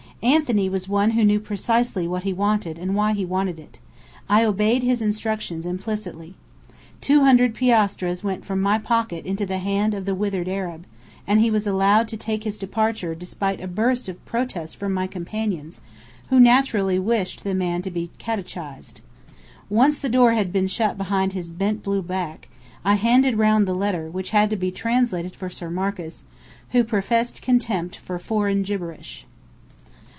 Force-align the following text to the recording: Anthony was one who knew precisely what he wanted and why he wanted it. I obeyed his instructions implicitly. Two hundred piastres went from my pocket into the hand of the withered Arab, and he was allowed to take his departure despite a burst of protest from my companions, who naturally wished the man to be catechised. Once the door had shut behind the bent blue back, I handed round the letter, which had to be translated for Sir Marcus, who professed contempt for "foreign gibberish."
Anthony 0.23 0.69
was 0.69 0.87
one 0.87 1.11
who 1.11 1.25
knew 1.25 1.39
precisely 1.39 2.07
what 2.07 2.21
he 2.21 2.31
wanted 2.31 2.77
and 2.77 2.93
why 2.93 3.13
he 3.13 3.25
wanted 3.25 3.57
it. 3.57 3.79
I 4.29 4.45
obeyed 4.45 4.83
his 4.83 5.01
instructions 5.01 5.65
implicitly. 5.65 6.35
Two 7.01 7.21
hundred 7.21 7.55
piastres 7.55 8.23
went 8.23 8.45
from 8.45 8.61
my 8.61 8.77
pocket 8.77 9.25
into 9.25 9.47
the 9.47 9.57
hand 9.57 9.95
of 9.95 10.05
the 10.05 10.13
withered 10.13 10.47
Arab, 10.47 10.85
and 11.25 11.39
he 11.39 11.49
was 11.49 11.65
allowed 11.65 12.07
to 12.09 12.17
take 12.17 12.43
his 12.43 12.59
departure 12.59 13.15
despite 13.15 13.61
a 13.61 13.67
burst 13.67 14.07
of 14.07 14.23
protest 14.23 14.77
from 14.77 14.93
my 14.93 15.07
companions, 15.07 15.81
who 16.29 16.39
naturally 16.39 16.99
wished 16.99 17.43
the 17.43 17.55
man 17.55 17.81
to 17.81 17.89
be 17.89 18.11
catechised. 18.19 19.01
Once 19.71 19.97
the 19.97 20.07
door 20.07 20.33
had 20.33 20.53
shut 20.69 20.99
behind 20.99 21.31
the 21.31 21.51
bent 21.51 21.81
blue 21.81 22.03
back, 22.03 22.47
I 22.85 22.93
handed 22.93 23.39
round 23.39 23.67
the 23.67 23.73
letter, 23.73 24.07
which 24.07 24.29
had 24.29 24.51
to 24.51 24.55
be 24.55 24.69
translated 24.69 25.35
for 25.35 25.49
Sir 25.49 25.71
Marcus, 25.71 26.25
who 26.73 26.83
professed 26.83 27.41
contempt 27.41 27.95
for 27.95 28.19
"foreign 28.19 28.61
gibberish." 28.61 29.25